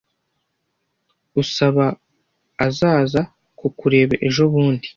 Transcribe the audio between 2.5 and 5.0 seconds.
azaza kukureba ejobundi